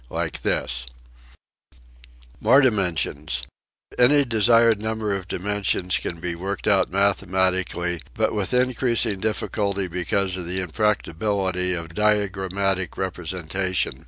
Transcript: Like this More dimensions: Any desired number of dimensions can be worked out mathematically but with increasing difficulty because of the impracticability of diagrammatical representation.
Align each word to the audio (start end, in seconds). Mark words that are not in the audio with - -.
Like 0.09 0.41
this 0.41 0.87
More 2.39 2.59
dimensions: 2.59 3.43
Any 3.99 4.25
desired 4.25 4.81
number 4.81 5.15
of 5.15 5.27
dimensions 5.27 5.97
can 5.99 6.19
be 6.19 6.33
worked 6.33 6.67
out 6.67 6.89
mathematically 6.91 8.01
but 8.15 8.33
with 8.33 8.51
increasing 8.51 9.19
difficulty 9.19 9.85
because 9.87 10.35
of 10.37 10.47
the 10.47 10.59
impracticability 10.59 11.75
of 11.75 11.93
diagrammatical 11.93 12.99
representation. 12.99 13.99